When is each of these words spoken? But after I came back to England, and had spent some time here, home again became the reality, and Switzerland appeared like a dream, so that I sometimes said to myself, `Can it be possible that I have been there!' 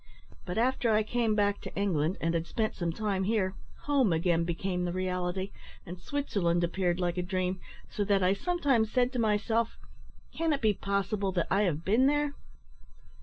But 0.47 0.57
after 0.57 0.91
I 0.93 1.03
came 1.03 1.35
back 1.35 1.61
to 1.61 1.75
England, 1.75 2.17
and 2.19 2.33
had 2.33 2.47
spent 2.47 2.73
some 2.73 2.91
time 2.91 3.23
here, 3.25 3.53
home 3.81 4.11
again 4.11 4.43
became 4.45 4.83
the 4.83 4.91
reality, 4.91 5.51
and 5.85 5.99
Switzerland 5.99 6.63
appeared 6.63 6.99
like 6.99 7.19
a 7.19 7.21
dream, 7.21 7.59
so 7.87 8.03
that 8.05 8.23
I 8.23 8.33
sometimes 8.33 8.91
said 8.91 9.13
to 9.13 9.19
myself, 9.19 9.77
`Can 10.33 10.55
it 10.55 10.61
be 10.61 10.73
possible 10.73 11.31
that 11.33 11.45
I 11.51 11.65
have 11.69 11.85
been 11.85 12.07
there!' 12.07 12.33